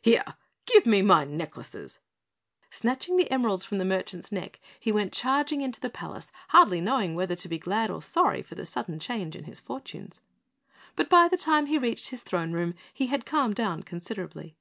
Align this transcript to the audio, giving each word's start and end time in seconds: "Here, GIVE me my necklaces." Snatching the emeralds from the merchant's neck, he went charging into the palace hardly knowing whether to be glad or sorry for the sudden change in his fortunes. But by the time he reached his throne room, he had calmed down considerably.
"Here, 0.00 0.24
GIVE 0.64 0.86
me 0.86 1.02
my 1.02 1.26
necklaces." 1.26 1.98
Snatching 2.70 3.18
the 3.18 3.30
emeralds 3.30 3.66
from 3.66 3.76
the 3.76 3.84
merchant's 3.84 4.32
neck, 4.32 4.58
he 4.80 4.90
went 4.90 5.12
charging 5.12 5.60
into 5.60 5.78
the 5.78 5.90
palace 5.90 6.32
hardly 6.48 6.80
knowing 6.80 7.14
whether 7.14 7.36
to 7.36 7.48
be 7.50 7.58
glad 7.58 7.90
or 7.90 8.00
sorry 8.00 8.40
for 8.40 8.54
the 8.54 8.64
sudden 8.64 8.98
change 8.98 9.36
in 9.36 9.44
his 9.44 9.60
fortunes. 9.60 10.22
But 10.96 11.10
by 11.10 11.28
the 11.28 11.36
time 11.36 11.66
he 11.66 11.76
reached 11.76 12.08
his 12.08 12.22
throne 12.22 12.52
room, 12.54 12.72
he 12.94 13.08
had 13.08 13.26
calmed 13.26 13.56
down 13.56 13.82
considerably. 13.82 14.56